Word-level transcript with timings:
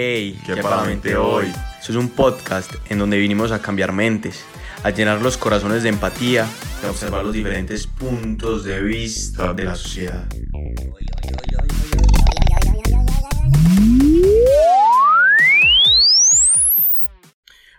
Hey, 0.00 0.38
¿qué, 0.46 0.54
para 0.58 0.84
mente 0.84 1.16
hoy? 1.16 1.46
Eso 1.80 1.90
es 1.90 1.96
un 1.96 2.10
podcast 2.10 2.72
en 2.88 3.00
donde 3.00 3.18
vinimos 3.18 3.50
a 3.50 3.60
cambiar 3.60 3.92
mentes, 3.92 4.44
a 4.84 4.90
llenar 4.90 5.20
los 5.20 5.36
corazones 5.36 5.82
de 5.82 5.88
empatía 5.88 6.48
y 6.80 6.86
a 6.86 6.90
observar 6.90 7.24
los 7.24 7.34
diferentes 7.34 7.88
puntos 7.88 8.62
de 8.62 8.80
vista 8.80 9.52
de 9.52 9.64
la 9.64 9.74
sociedad. 9.74 10.28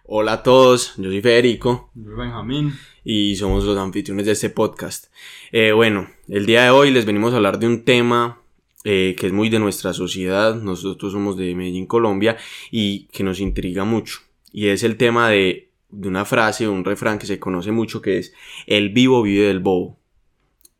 Hola 0.03 0.33
a 0.33 0.43
todos, 0.43 0.95
yo 0.97 1.05
soy 1.05 1.21
Federico. 1.21 1.89
Yo 1.95 2.03
soy 2.03 2.15
Benjamín. 2.17 2.77
Y 3.05 3.37
somos 3.37 3.63
los 3.63 3.77
anfitriones 3.77 4.25
de 4.25 4.33
este 4.33 4.49
podcast. 4.49 5.05
Eh, 5.53 5.71
bueno, 5.71 6.09
el 6.27 6.45
día 6.45 6.65
de 6.65 6.69
hoy 6.71 6.91
les 6.91 7.05
venimos 7.05 7.31
a 7.31 7.37
hablar 7.37 7.59
de 7.59 7.67
un 7.67 7.85
tema 7.85 8.41
eh, 8.85 9.15
que 9.19 9.27
es 9.27 9.33
muy 9.33 9.49
de 9.49 9.59
nuestra 9.59 9.91
sociedad, 9.93 10.55
nosotros 10.55 11.11
somos 11.11 11.35
de 11.35 11.53
Medellín, 11.53 11.85
Colombia, 11.85 12.37
y 12.71 13.07
que 13.07 13.23
nos 13.23 13.41
intriga 13.41 13.83
mucho. 13.83 14.19
Y 14.53 14.67
es 14.67 14.83
el 14.83 14.95
tema 14.95 15.29
de, 15.29 15.69
de 15.89 16.07
una 16.07 16.23
frase, 16.23 16.67
un 16.67 16.85
refrán 16.85 17.19
que 17.19 17.27
se 17.27 17.39
conoce 17.39 17.71
mucho, 17.71 18.01
que 18.01 18.19
es, 18.19 18.33
el 18.67 18.89
vivo 18.89 19.21
vive 19.21 19.47
del 19.47 19.59
bobo. 19.59 19.99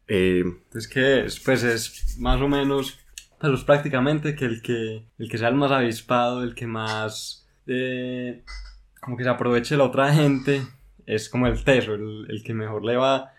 Eh, 0.07 0.43
es 0.73 0.87
que 0.87 1.27
pues 1.43 1.63
es 1.63 2.17
más 2.19 2.41
o 2.41 2.47
menos, 2.47 2.97
pues 3.39 3.53
es 3.53 3.63
prácticamente 3.65 4.33
que 4.33 4.45
el 4.45 4.61
que, 4.61 5.03
el 5.19 5.29
que 5.29 5.37
sea 5.37 5.49
el 5.49 5.55
más 5.55 5.71
avispado, 5.71 6.43
el 6.43 6.55
que 6.55 6.67
más, 6.67 7.47
eh, 7.67 8.43
como 9.01 9.17
que 9.17 9.23
se 9.23 9.29
aproveche 9.29 9.75
la 9.75 9.83
otra 9.83 10.13
gente, 10.13 10.61
es 11.05 11.27
como 11.27 11.47
el 11.47 11.63
teso, 11.65 11.95
el, 11.95 12.27
el 12.29 12.43
que 12.43 12.53
mejor 12.53 12.85
le 12.85 12.95
va, 12.95 13.33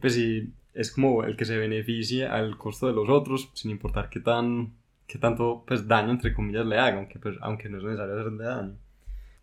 pues 0.00 0.14
si 0.14 0.52
es 0.78 0.92
como 0.92 1.24
el 1.24 1.36
que 1.36 1.44
se 1.44 1.58
beneficia 1.58 2.32
al 2.32 2.56
costo 2.56 2.86
de 2.86 2.92
los 2.92 3.08
otros, 3.08 3.50
sin 3.52 3.72
importar 3.72 4.08
qué 4.08 4.20
tan 4.20 4.74
qué 5.08 5.18
tanto 5.18 5.64
pues 5.66 5.88
daño 5.88 6.12
entre 6.12 6.32
comillas 6.32 6.66
le 6.66 6.78
hagan, 6.78 6.98
aunque, 6.98 7.18
pues, 7.18 7.36
aunque 7.40 7.68
no 7.68 7.78
es 7.78 7.84
necesario 7.84 8.14
hacerle 8.14 8.44
daño. 8.44 8.76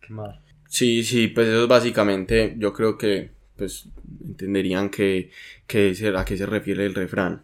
¿Qué 0.00 0.12
más? 0.14 0.38
Sí, 0.68 1.04
sí, 1.04 1.28
pues 1.28 1.48
eso 1.48 1.64
es 1.64 1.68
básicamente, 1.68 2.54
yo 2.56 2.72
creo 2.72 2.96
que 2.96 3.30
pues 3.56 3.88
entenderían 4.24 4.90
que, 4.90 5.30
que 5.66 5.94
a 6.16 6.24
qué 6.24 6.36
se 6.36 6.46
refiere 6.46 6.86
el 6.86 6.94
refrán. 6.94 7.42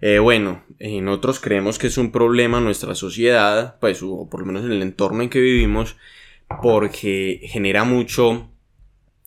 Eh, 0.00 0.18
bueno, 0.18 0.64
nosotros 0.78 1.40
creemos 1.40 1.78
que 1.78 1.88
es 1.88 1.98
un 1.98 2.12
problema 2.12 2.58
en 2.58 2.64
nuestra 2.64 2.94
sociedad, 2.94 3.78
pues, 3.80 4.02
o 4.02 4.28
por 4.30 4.40
lo 4.40 4.46
menos 4.46 4.64
en 4.64 4.72
el 4.72 4.82
entorno 4.82 5.22
en 5.22 5.30
que 5.30 5.40
vivimos, 5.40 5.96
porque 6.62 7.40
genera 7.44 7.84
mucho 7.84 8.50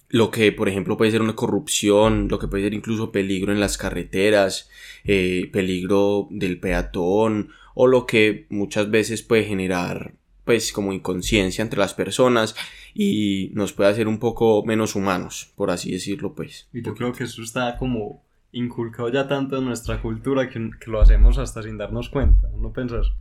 lo 0.09 0.31
que 0.31 0.51
por 0.51 0.67
ejemplo 0.67 0.97
puede 0.97 1.11
ser 1.11 1.21
una 1.21 1.35
corrupción, 1.35 2.27
lo 2.29 2.39
que 2.39 2.47
puede 2.47 2.63
ser 2.63 2.73
incluso 2.73 3.11
peligro 3.11 3.53
en 3.53 3.59
las 3.59 3.77
carreteras, 3.77 4.69
eh, 5.05 5.49
peligro 5.53 6.27
del 6.31 6.59
peatón 6.59 7.49
o 7.75 7.87
lo 7.87 8.05
que 8.05 8.47
muchas 8.49 8.89
veces 8.89 9.21
puede 9.21 9.45
generar 9.45 10.13
pues 10.43 10.73
como 10.73 10.93
inconsciencia 10.93 11.61
entre 11.61 11.79
las 11.79 11.93
personas 11.93 12.55
y 12.95 13.51
nos 13.53 13.71
puede 13.71 13.91
hacer 13.91 14.07
un 14.07 14.17
poco 14.17 14.63
menos 14.65 14.95
humanos, 14.95 15.53
por 15.55 15.69
así 15.69 15.91
decirlo 15.91 16.33
pues. 16.33 16.67
Y 16.73 16.81
yo 16.81 16.95
creo 16.95 17.13
que 17.13 17.25
eso 17.25 17.43
está 17.43 17.77
como 17.77 18.23
inculcado 18.51 19.09
ya 19.09 19.27
tanto 19.27 19.59
en 19.59 19.65
nuestra 19.65 20.01
cultura 20.01 20.49
que, 20.49 20.71
que 20.83 20.89
lo 20.89 20.99
hacemos 20.99 21.37
hasta 21.37 21.61
sin 21.61 21.77
darnos 21.77 22.09
cuenta, 22.09 22.49
¿no 22.57 22.73
pensás? 22.73 23.11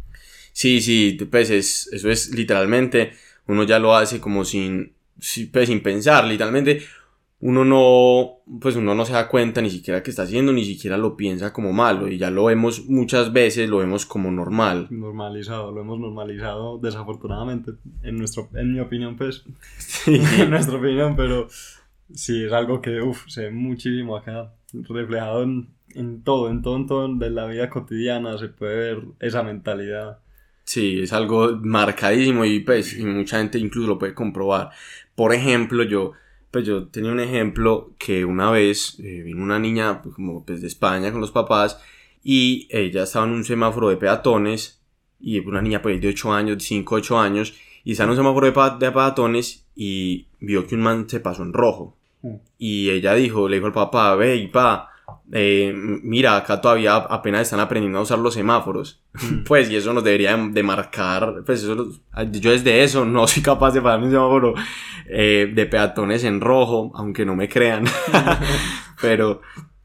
Sí, 0.53 0.81
sí, 0.81 1.19
pues 1.31 1.51
es, 1.51 1.89
eso 1.93 2.11
es 2.11 2.35
literalmente, 2.35 3.13
uno 3.47 3.65
ya 3.65 3.79
lo 3.79 3.95
hace 3.95 4.21
como 4.21 4.45
sin 4.47 4.95
pues, 5.53 5.69
sin 5.69 5.83
pensar, 5.83 6.25
literalmente 6.25 6.83
uno 7.41 7.65
no, 7.65 8.59
pues 8.61 8.75
uno 8.75 8.95
no 8.97 9.05
se 9.05 9.13
da 9.13 9.29
cuenta 9.29 9.63
ni 9.63 9.71
siquiera 9.71 10.03
que 10.03 10.11
está 10.11 10.23
haciendo, 10.23 10.53
ni 10.53 10.65
siquiera 10.65 10.99
lo 10.99 11.17
piensa 11.17 11.53
como 11.53 11.73
malo 11.73 12.09
y 12.09 12.19
ya 12.19 12.31
lo 12.31 12.47
vemos 12.47 12.87
muchas 12.89 13.33
veces, 13.33 13.69
lo 13.69 13.79
vemos 13.79 14.07
como 14.07 14.31
normal. 14.33 14.89
Normalizado, 14.91 15.71
lo 15.71 15.81
hemos 15.83 16.01
normalizado 16.01 16.79
desafortunadamente, 16.79 17.73
en, 18.03 18.19
nuestro, 18.19 18.49
en 18.55 18.73
mi 18.73 18.81
opinión 18.81 19.17
pues, 19.17 19.45
sí. 19.79 20.21
en 20.39 20.51
nuestra 20.51 20.79
opinión, 20.79 21.15
pero 21.15 21.49
sí, 22.13 22.45
es 22.45 22.53
algo 22.53 22.81
que, 22.81 23.01
uff, 23.01 23.29
se 23.29 23.45
ve 23.45 23.51
muchísimo 23.53 24.17
acá, 24.17 24.53
reflejado 24.73 25.45
en, 25.45 25.69
en 25.95 26.23
todo, 26.25 26.51
en 26.51 26.63
todo, 26.63 26.77
en 26.77 26.87
todo 26.89 27.15
de 27.15 27.31
la 27.31 27.47
vida 27.47 27.71
cotidiana 27.71 28.37
se 28.39 28.49
puede 28.49 28.77
ver 28.77 29.05
esa 29.21 29.45
mentalidad. 29.45 30.19
Sí, 30.69 31.01
es 31.01 31.15
algo 31.15 31.59
marcadísimo 31.63 32.45
y 32.45 32.61
pues 32.61 32.93
y 32.93 33.03
mucha 33.03 33.39
gente 33.39 33.59
incluso 33.59 33.89
lo 33.89 33.99
puede 33.99 34.13
comprobar. 34.13 34.69
Por 35.15 35.33
ejemplo, 35.33 35.83
yo, 35.83 36.13
pues 36.51 36.67
yo 36.67 36.89
tenía 36.89 37.11
un 37.11 37.21
ejemplo 37.21 37.95
que 37.99 38.27
una 38.27 38.51
vez 38.51 38.99
eh, 38.99 39.23
vino 39.23 39.43
una 39.43 39.59
niña 39.59 40.03
pues, 40.03 40.15
como 40.15 40.45
pues 40.45 40.61
de 40.61 40.67
España 40.67 41.11
con 41.11 41.23
los 41.23 41.31
papás 41.31 41.81
y 42.23 42.69
ella 42.71 43.05
estaba 43.05 43.25
en 43.25 43.33
un 43.33 43.47
semáforo 43.47 43.89
de 43.89 43.97
peatones 43.97 44.83
y 45.19 45.39
una 45.39 45.63
niña 45.63 45.81
pues 45.81 46.03
de 46.03 46.09
8 46.09 46.35
años, 46.35 46.63
5, 46.63 46.97
8 46.97 47.19
años 47.19 47.55
y 47.83 47.93
estaba 47.93 48.09
en 48.09 48.11
un 48.11 48.17
semáforo 48.19 48.47
de, 48.53 48.87
de 48.87 48.93
peatones 48.93 49.65
y 49.75 50.27
vio 50.39 50.67
que 50.67 50.75
un 50.75 50.83
man 50.83 51.09
se 51.09 51.21
pasó 51.21 51.45
en 51.45 51.55
rojo. 51.55 51.97
Mm. 52.21 52.35
Y 52.59 52.91
ella 52.91 53.15
dijo, 53.15 53.49
le 53.49 53.57
dijo 53.57 53.69
al 53.69 53.73
papá, 53.73 54.15
ve 54.17 54.37
y 54.37 54.49
pa, 54.49 54.91
eh, 55.33 55.73
mira, 55.75 56.37
acá 56.37 56.61
todavía 56.61 56.97
apenas 56.97 57.43
están 57.43 57.61
aprendiendo 57.61 57.99
a 57.99 58.03
usar 58.03 58.19
los 58.19 58.35
semáforos. 58.35 59.03
Mm. 59.15 59.43
pues, 59.47 59.71
y 59.71 59.77
eso 59.77 59.93
nos 59.93 60.05
debería 60.05 60.37
de, 60.37 60.63
marcar, 60.63 61.43
pues 61.45 61.63
eso, 61.63 61.91
yo 62.33 62.51
desde 62.51 62.83
eso 62.83 63.05
no 63.05 63.27
soy 63.27 63.43
capaz 63.43 63.73
de 63.73 63.83
parar 63.83 64.03
un 64.03 64.11
semáforo 64.11 64.55
eh, 65.07 65.51
de 65.55 65.67
peatones 65.67 66.25
en 66.25 66.41
rojo, 66.41 66.93
aunque 66.95 67.27
no 67.27 67.37
me 67.37 67.49
crean. 67.49 67.85
pero, 69.01 69.43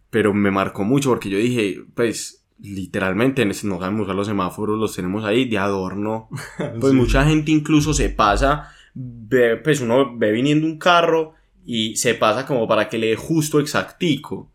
pero 0.10 0.34
me 0.34 0.52
marcó 0.52 0.84
mucho 0.84 1.10
porque 1.10 1.30
yo 1.30 1.38
dije, 1.38 1.84
pues, 1.94 2.46
literalmente 2.60 3.46
no 3.46 3.54
sabemos 3.54 4.04
usar 4.04 4.16
los 4.16 4.28
semáforos, 4.28 4.80
los 4.80 4.96
tenemos 4.96 5.26
ahí 5.26 5.46
de 5.46 5.58
adorno. 5.58 6.30
Pues 6.80 6.94
mucha 6.94 7.26
gente 7.26 7.52
incluso 7.52 7.94
se 7.94 8.10
pasa, 8.10 8.72
ve, 8.94 9.58
pues 9.58 9.82
uno 9.82 10.18
ve 10.18 10.32
viniendo 10.32 10.66
un 10.66 10.78
carro 10.78 11.34
y 11.66 11.96
se 11.98 12.14
pasa 12.14 12.46
como 12.46 12.68
para 12.68 12.88
que 12.88 12.98
le 12.98 13.08
dé 13.08 13.16
justo 13.16 13.60
exactico. 13.60 14.52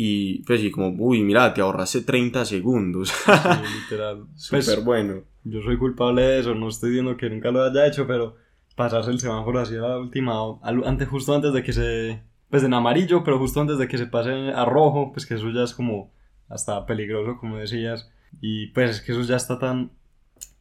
Y 0.00 0.44
pues 0.44 0.60
sí, 0.60 0.70
como, 0.70 0.90
uy, 1.04 1.24
mira, 1.24 1.52
te 1.52 1.60
ahorraste 1.60 2.02
30 2.02 2.44
segundos. 2.44 3.08
sí, 3.08 3.32
literal. 3.82 4.26
Súper 4.36 4.64
pues, 4.64 4.84
bueno. 4.84 5.24
Yo 5.42 5.60
soy 5.60 5.76
culpable 5.76 6.22
de 6.22 6.38
eso, 6.38 6.54
no 6.54 6.68
estoy 6.68 6.90
diciendo 6.90 7.16
que 7.16 7.28
nunca 7.28 7.50
lo 7.50 7.64
haya 7.64 7.84
hecho, 7.84 8.06
pero 8.06 8.36
pasarse 8.76 9.10
el 9.10 9.18
semáforo 9.18 9.58
así 9.58 9.74
a 9.74 9.80
la 9.80 9.98
última, 9.98 10.34
antes, 10.62 11.08
justo 11.08 11.34
antes 11.34 11.52
de 11.52 11.64
que 11.64 11.72
se, 11.72 12.22
pues 12.48 12.62
en 12.62 12.74
amarillo, 12.74 13.24
pero 13.24 13.40
justo 13.40 13.60
antes 13.60 13.76
de 13.76 13.88
que 13.88 13.98
se 13.98 14.06
pase 14.06 14.30
a 14.30 14.64
rojo, 14.64 15.10
pues 15.12 15.26
que 15.26 15.34
eso 15.34 15.50
ya 15.50 15.64
es 15.64 15.74
como 15.74 16.12
hasta 16.48 16.86
peligroso, 16.86 17.36
como 17.36 17.56
decías. 17.56 18.08
Y 18.40 18.68
pues 18.68 18.90
es 18.90 19.00
que 19.00 19.10
eso 19.10 19.22
ya 19.22 19.34
está 19.34 19.58
tan, 19.58 19.90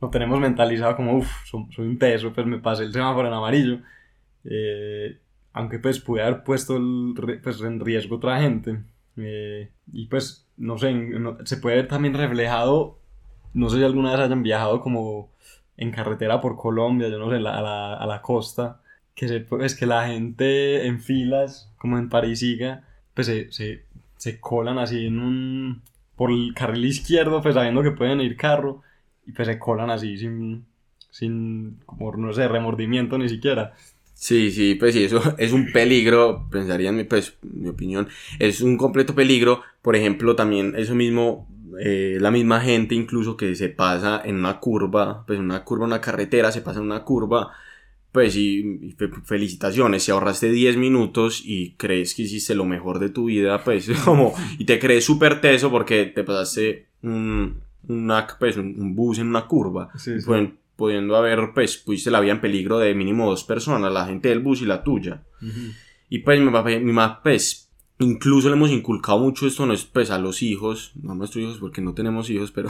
lo 0.02 0.10
tenemos 0.10 0.40
mentalizado 0.40 0.96
como, 0.96 1.16
uff, 1.16 1.30
soy, 1.46 1.86
un 1.86 2.00
peso, 2.00 2.34
pues 2.34 2.48
me 2.48 2.58
pasé 2.58 2.86
el 2.86 2.92
semáforo 2.92 3.28
en 3.28 3.36
amarillo. 3.36 3.82
Eh, 4.46 5.20
aunque 5.54 5.78
pues 5.78 6.00
pude 6.00 6.24
haber 6.24 6.44
puesto 6.44 6.76
el, 6.78 7.40
pues, 7.44 7.62
en 7.62 7.80
riesgo 7.80 8.16
otra 8.16 8.42
gente. 8.42 8.80
Eh, 9.18 9.70
y 9.92 10.06
pues, 10.08 10.46
no 10.58 10.78
sé, 10.78 10.94
se 11.46 11.58
puede 11.58 11.78
ver 11.78 11.88
también 11.88 12.14
reflejado, 12.14 12.98
no 13.54 13.70
sé 13.70 13.78
si 13.78 13.84
alguna 13.84 14.12
vez 14.12 14.20
hayan 14.22 14.44
viajado 14.44 14.82
como 14.82 15.30
en 15.78 15.92
carretera 15.92 16.42
por 16.42 16.58
Colombia, 16.58 17.10
yo 17.10 17.20
no 17.20 17.30
sé, 17.30 17.38
a 17.38 17.40
la, 17.40 17.94
a 17.96 18.06
la 18.06 18.22
costa, 18.22 18.82
que 19.16 19.28
se, 19.28 19.40
pues 19.42 19.76
que 19.76 19.86
la 19.86 20.08
gente 20.08 20.86
en 20.88 21.02
filas, 21.02 21.72
como 21.78 21.98
en 21.98 22.10
Parisiga, 22.10 22.84
pues 23.14 23.28
se, 23.28 23.52
se, 23.52 23.84
se 24.18 24.40
colan 24.40 24.78
así 24.78 25.08
en 25.08 25.20
un, 25.20 25.82
por 26.16 26.32
el 26.32 26.54
carril 26.56 26.86
izquierdo, 26.86 27.42
pues 27.42 27.56
sabiendo 27.56 27.84
que 27.84 27.92
pueden 27.92 28.22
ir 28.22 28.38
carro, 28.38 28.84
y 29.26 29.32
pues 29.32 29.48
se 29.48 29.60
colan 29.60 29.90
así 29.90 30.18
sin, 30.18 30.66
sin, 31.10 31.80
como 31.86 32.16
no 32.16 32.34
sé, 32.34 32.48
remordimiento 32.48 33.18
ni 33.18 33.30
siquiera. 33.30 33.74
Sí, 34.20 34.50
sí, 34.50 34.74
pues 34.74 34.96
sí, 34.96 35.04
eso 35.04 35.22
es 35.38 35.54
un 35.54 35.72
peligro, 35.72 36.48
pensaría 36.50 36.90
en 36.90 36.98
mi, 36.98 37.04
pues, 37.04 37.38
mi 37.44 37.70
opinión, 37.70 38.08
es 38.40 38.62
un 38.62 38.76
completo 38.76 39.14
peligro. 39.14 39.62
Por 39.84 39.96
ejemplo, 39.96 40.36
también 40.36 40.74
eso 40.76 40.96
mismo, 40.96 41.48
eh, 41.80 42.18
la 42.20 42.32
misma 42.32 42.60
gente 42.60 42.96
incluso 42.96 43.38
que 43.38 43.54
se 43.56 43.70
pasa 43.70 44.22
en 44.26 44.38
una 44.38 44.60
curva, 44.60 45.24
pues 45.28 45.40
una 45.40 45.64
curva, 45.64 45.86
una 45.86 46.02
carretera, 46.02 46.52
se 46.52 46.62
pasa 46.62 46.80
en 46.80 46.88
una 46.88 47.04
curva, 47.04 47.52
pues 48.12 48.36
y, 48.36 48.96
felicitaciones, 49.24 50.04
si 50.04 50.12
ahorraste 50.12 50.52
10 50.52 50.78
minutos 50.78 51.44
y 51.46 51.76
crees 51.78 52.16
que 52.16 52.24
hiciste 52.24 52.56
lo 52.56 52.66
mejor 52.66 52.98
de 52.98 53.10
tu 53.10 53.26
vida, 53.26 53.64
pues 53.64 53.88
como, 54.04 54.34
y 54.58 54.66
te 54.66 54.80
crees 54.80 55.06
súper 55.06 55.42
teso 55.42 55.70
porque 55.70 56.06
te 56.06 56.24
pasaste 56.24 56.88
un, 57.04 57.62
una, 57.88 58.26
pues, 58.40 58.58
un, 58.58 58.96
bus 58.96 59.20
en 59.20 59.28
una 59.28 59.46
curva. 59.46 59.92
Sí, 59.96 60.20
sí 60.20 60.28
pudiendo 60.78 61.18
haber, 61.18 61.52
pues, 61.54 61.78
pusiste 61.78 62.12
la 62.12 62.22
vida 62.22 62.32
en 62.32 62.40
peligro 62.40 62.80
de 62.80 62.96
mínimo 62.96 63.30
dos 63.30 63.44
personas, 63.44 63.92
la 63.92 64.06
gente 64.06 64.30
del 64.30 64.40
bus 64.40 64.62
y 64.62 64.66
la 64.66 64.84
tuya. 64.84 65.24
Y 66.08 66.20
pues 66.20 66.40
mi 66.40 66.50
papá, 66.50 66.70
mi 66.70 66.94
mamá, 66.94 67.22
pues, 67.22 67.70
incluso 68.00 68.48
le 68.48 68.56
hemos 68.56 68.72
inculcado 68.72 69.20
mucho 69.20 69.48
esto, 69.48 69.66
no 69.66 69.74
es, 69.74 69.84
pues, 69.84 70.12
a 70.12 70.20
los 70.20 70.42
hijos, 70.42 70.94
no 71.02 71.12
a 71.12 71.16
nuestros 71.16 71.44
hijos 71.44 71.58
porque 71.58 71.82
no 71.82 71.94
tenemos 71.94 72.30
hijos, 72.30 72.52
pero 72.52 72.70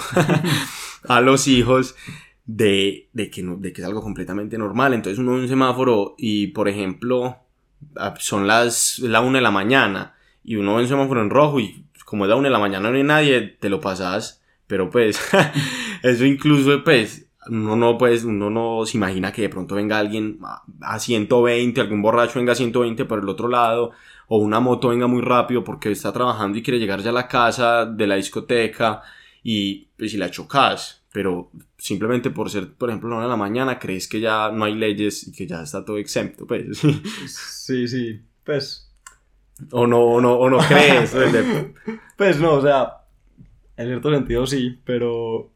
a 1.07 1.21
los 1.21 1.47
hijos 1.47 1.95
de, 2.45 3.09
de, 3.11 3.29
que 3.29 3.43
no, 3.43 3.57
de 3.57 3.73
que 3.73 3.81
es 3.81 3.87
algo 3.87 4.01
completamente 4.01 4.57
normal. 4.57 4.93
Entonces 4.93 5.19
uno 5.19 5.33
ve 5.33 5.41
un 5.41 5.47
semáforo 5.47 6.15
y, 6.17 6.47
por 6.47 6.67
ejemplo, 6.67 7.37
son 8.19 8.47
las, 8.47 8.99
la 8.99 9.21
una 9.21 9.37
de 9.37 9.43
la 9.43 9.51
mañana 9.51 10.15
y 10.43 10.55
uno 10.55 10.75
ve 10.75 10.83
un 10.83 10.87
semáforo 10.87 11.21
en 11.21 11.29
rojo 11.29 11.59
y 11.59 11.83
como 12.05 12.23
es 12.23 12.29
la 12.29 12.37
una 12.37 12.47
de 12.47 12.53
la 12.53 12.59
mañana 12.59 12.89
no 12.89 12.95
hay 12.95 13.03
nadie, 13.03 13.41
te 13.41 13.69
lo 13.69 13.81
pasas. 13.81 14.41
Pero 14.65 14.89
pues, 14.89 15.19
eso 16.03 16.25
incluso, 16.25 16.83
pues, 16.83 17.26
uno 17.49 17.75
no, 17.75 17.97
pues, 17.97 18.23
uno 18.23 18.49
no 18.49 18.85
se 18.85 18.97
imagina 18.97 19.31
que 19.31 19.43
de 19.43 19.49
pronto 19.49 19.75
venga 19.75 19.97
alguien 19.97 20.39
a 20.81 20.99
120, 20.99 21.81
algún 21.81 22.01
borracho 22.01 22.39
venga 22.39 22.53
a 22.53 22.55
120 22.55 23.05
por 23.05 23.19
el 23.19 23.29
otro 23.29 23.47
lado, 23.47 23.91
o 24.27 24.37
una 24.37 24.59
moto 24.59 24.89
venga 24.89 25.07
muy 25.07 25.21
rápido 25.21 25.63
porque 25.63 25.91
está 25.91 26.11
trabajando 26.11 26.57
y 26.57 26.63
quiere 26.63 26.79
llegar 26.79 27.01
ya 27.01 27.09
a 27.09 27.13
la 27.13 27.27
casa 27.27 27.85
de 27.85 28.07
la 28.07 28.15
discoteca 28.15 29.01
y 29.43 29.87
pues 29.97 30.11
si 30.11 30.17
la 30.17 30.29
chocas, 30.29 31.05
pero 31.11 31.51
simplemente 31.77 32.29
por 32.29 32.49
ser, 32.49 32.73
por 32.73 32.89
ejemplo, 32.89 33.09
la 33.09 33.15
una 33.15 33.25
de 33.25 33.29
la 33.29 33.37
mañana, 33.37 33.79
crees 33.79 34.07
que 34.07 34.19
ya 34.19 34.51
no 34.51 34.65
hay 34.65 34.75
leyes 34.75 35.27
y 35.27 35.31
que 35.31 35.47
ya 35.47 35.61
está 35.61 35.83
todo 35.85 35.97
exento, 35.97 36.45
pues. 36.45 36.81
Sí, 37.27 37.87
sí, 37.87 38.21
pues. 38.43 38.91
O 39.71 39.87
no, 39.87 39.99
o 39.99 40.21
no, 40.21 40.33
o 40.33 40.49
no 40.49 40.57
crees. 40.59 41.15
pues 42.17 42.39
no, 42.39 42.53
o 42.53 42.61
sea, 42.61 43.01
en 43.77 43.87
cierto 43.87 44.11
sentido 44.11 44.45
sí, 44.45 44.79
pero 44.83 45.51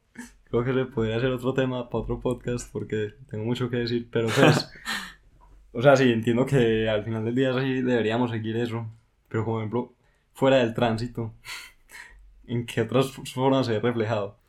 creo 0.51 0.63
que 0.63 0.73
se 0.73 0.85
podría 0.85 1.17
hacer 1.17 1.31
otro 1.31 1.53
tema 1.53 1.89
para 1.89 2.03
otro 2.03 2.19
podcast 2.19 2.71
porque 2.71 3.13
tengo 3.29 3.45
mucho 3.45 3.69
que 3.69 3.77
decir, 3.77 4.07
pero 4.11 4.27
pues. 4.27 4.69
o 5.71 5.81
sea, 5.81 5.95
sí, 5.95 6.11
entiendo 6.11 6.45
que 6.45 6.87
al 6.87 7.03
final 7.03 7.25
del 7.25 7.35
día 7.35 7.53
sí 7.59 7.81
deberíamos 7.81 8.29
seguir 8.29 8.57
eso, 8.57 8.85
pero 9.29 9.45
como 9.45 9.59
ejemplo, 9.59 9.93
fuera 10.33 10.57
del 10.57 10.75
tránsito, 10.75 11.33
¿en 12.47 12.65
qué 12.65 12.81
otras 12.81 13.11
formas 13.33 13.65
se 13.65 13.73
ve 13.73 13.79
reflejado? 13.79 14.41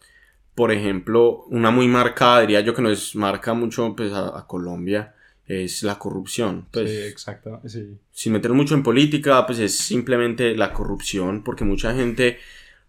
por 0.54 0.70
ejemplo, 0.70 1.44
una 1.49 1.70
muy 1.70 1.88
marcada, 1.88 2.43
diría 2.43 2.60
yo 2.60 2.75
que 2.75 2.82
nos 2.82 3.14
marca 3.16 3.55
mucho 3.55 3.94
pues, 3.96 4.12
a, 4.12 4.44
Colombia, 4.46 5.14
es 5.46 5.82
la 5.82 5.98
corrupción. 5.98 6.66
Pues, 6.70 6.90
sí, 6.90 6.96
exacto, 7.02 7.60
sí. 7.66 7.98
Sin 8.12 8.34
meter 8.34 8.52
mucho 8.52 8.75
en 8.75 8.82
política, 8.82 9.46
pues 9.46 9.58
es 9.58 9.76
simplemente 9.76 10.55
la 10.55 10.72
corrupción, 10.72 11.43
porque 11.43 11.64
mucha 11.64 11.94
gente 11.94 12.38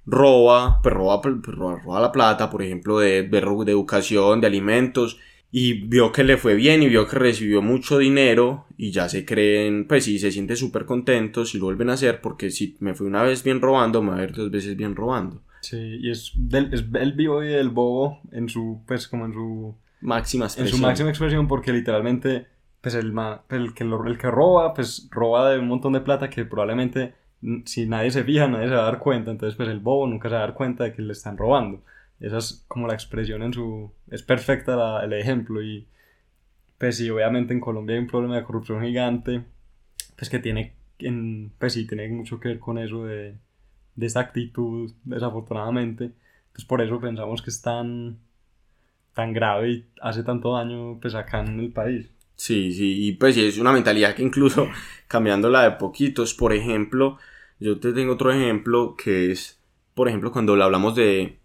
roba, 0.06 0.80
pues 0.82 0.94
roba, 0.94 1.22
pues, 1.22 1.36
roba, 1.46 2.02
la 2.02 2.12
plata, 2.12 2.50
por 2.50 2.62
ejemplo, 2.62 3.00
de, 3.00 3.24
de, 3.24 3.42
de 3.42 3.72
educación, 3.72 4.42
de 4.42 4.48
alimentos, 4.48 5.20
y 5.56 5.74
vio 5.74 6.12
que 6.12 6.24
le 6.24 6.38
fue 6.38 6.56
bien 6.56 6.82
y 6.82 6.90
vio 6.90 7.08
que 7.08 7.20
recibió 7.20 7.62
mucho 7.62 8.00
dinero 8.00 8.66
y 8.76 8.90
ya 8.90 9.08
se 9.08 9.24
creen, 9.24 9.88
pues 9.88 10.06
sí, 10.06 10.18
se 10.18 10.32
siente 10.32 10.56
súper 10.56 10.86
contentos 10.86 11.54
y 11.54 11.60
lo 11.60 11.66
vuelven 11.66 11.92
a 11.92 11.94
hacer 11.94 12.22
porque 12.22 12.50
si 12.50 12.76
me 12.80 12.96
fui 12.96 13.06
una 13.06 13.22
vez 13.22 13.44
bien 13.44 13.62
robando, 13.62 14.02
me 14.02 14.12
va 14.12 14.18
a 14.18 14.24
ir 14.24 14.34
dos 14.34 14.50
veces 14.50 14.76
bien 14.76 14.96
robando. 14.96 15.44
Sí, 15.62 15.78
y 16.02 16.10
es, 16.10 16.32
del, 16.36 16.74
es 16.74 16.84
el 16.94 17.14
vivo 17.14 17.44
y 17.44 17.54
el 17.54 17.70
bobo 17.70 18.20
en 18.32 18.50
su, 18.50 18.82
pues 18.88 19.08
como 19.08 19.26
en 19.26 19.34
su... 19.34 19.76
Máxima 20.02 20.46
expresión. 20.46 20.74
En 20.74 20.76
su 20.76 20.82
máxima 20.82 21.10
expresión 21.10 21.48
porque 21.48 21.72
literalmente, 21.72 22.48
pues 22.82 22.96
el, 22.96 23.14
el, 23.50 23.74
que, 23.76 23.84
el 23.84 24.18
que 24.18 24.32
roba, 24.32 24.74
pues 24.74 25.08
roba 25.12 25.52
de 25.52 25.60
un 25.60 25.68
montón 25.68 25.94
de 25.94 26.02
plata 26.02 26.32
que 26.32 26.46
probablemente 26.46 27.14
si 27.66 27.86
nadie 27.86 28.12
se 28.12 28.24
fija, 28.24 28.48
nadie 28.48 28.70
se 28.70 28.76
va 28.76 28.82
a 28.82 28.86
dar 28.86 29.00
cuenta. 29.00 29.32
Entonces, 29.32 29.56
pues 29.56 29.70
el 29.70 29.80
bobo 29.80 30.08
nunca 30.08 30.30
se 30.30 30.36
va 30.36 30.44
a 30.44 30.48
dar 30.48 30.54
cuenta 30.54 30.86
de 30.86 30.94
que 30.94 31.02
le 31.02 31.14
están 31.14 31.38
robando. 31.38 31.84
Esa 32.20 32.38
es 32.38 32.66
como 32.68 32.88
la 32.88 32.94
expresión 32.94 33.44
en 33.44 33.54
su... 33.54 33.92
Es 34.10 34.24
perfecta 34.24 35.04
el 35.04 35.14
ejemplo 35.14 35.62
y 35.62 35.88
pues 36.78 36.98
sí, 36.98 37.10
obviamente 37.10 37.54
en 37.54 37.60
Colombia 37.60 37.96
hay 37.96 38.02
un 38.02 38.08
problema 38.08 38.36
de 38.36 38.44
corrupción 38.44 38.82
gigante, 38.84 39.44
pues 40.18 40.30
que 40.30 40.40
tiene, 40.40 40.74
en, 41.00 41.52
pues 41.58 41.74
sí, 41.74 41.88
tiene 41.88 42.10
mucho 42.10 42.40
que 42.40 42.50
ver 42.50 42.60
con 42.60 42.78
eso 42.78 43.06
de 43.06 43.36
de 43.96 44.06
esa 44.06 44.22
actitud, 44.22 44.92
desafortunadamente. 45.04 46.12
Pues 46.52 46.66
por 46.66 46.82
eso 46.82 47.00
pensamos 47.00 47.42
que 47.42 47.50
es 47.50 47.62
tan, 47.62 48.18
tan 49.14 49.34
grave 49.34 49.72
y 49.72 49.86
hace 50.02 50.24
tanto 50.24 50.54
daño 50.54 51.00
pues 51.00 51.16
acá 51.16 51.42
en 51.42 51.60
el 51.60 51.72
país. 51.72 52.10
Sí, 52.36 52.74
sí, 52.74 53.08
y 53.08 53.12
pues 53.14 53.38
es 53.38 53.58
una 53.58 53.72
mentalidad 53.72 54.16
que 54.16 54.24
incluso 54.24 54.68
cambiándola 55.08 55.64
de 55.64 55.72
poquitos, 55.72 56.34
por 56.34 56.54
ejemplo, 56.54 57.18
yo 57.60 57.80
te 57.80 57.94
tengo 57.94 58.14
otro 58.14 58.32
ejemplo 58.32 58.96
que 58.96 59.32
es, 59.32 59.60
por 59.94 60.08
ejemplo, 60.08 60.32
cuando 60.32 60.54
hablamos 60.62 60.96
de, 60.96 61.40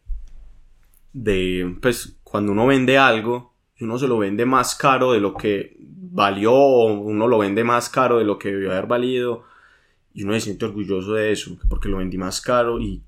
de, 1.12 1.76
pues 1.80 2.18
cuando 2.22 2.52
uno 2.52 2.66
vende 2.66 2.98
algo, 2.98 3.54
uno 3.80 3.98
se 3.98 4.08
lo 4.08 4.18
vende 4.18 4.44
más 4.44 4.74
caro 4.74 5.12
de 5.12 5.20
lo 5.20 5.34
que 5.34 5.76
valió, 5.80 6.52
o 6.52 6.92
uno 6.92 7.26
lo 7.28 7.38
vende 7.38 7.64
más 7.64 7.88
caro 7.88 8.18
de 8.18 8.24
lo 8.24 8.38
que 8.38 8.50
debió 8.50 8.72
haber 8.72 8.86
valido, 8.86 9.44
y 10.12 10.24
uno 10.24 10.32
se 10.34 10.40
siente 10.40 10.64
orgulloso 10.64 11.14
de 11.14 11.32
eso, 11.32 11.56
porque 11.68 11.88
lo 11.88 11.98
vendí 11.98 12.18
más 12.18 12.40
caro 12.40 12.80
y 12.80 13.02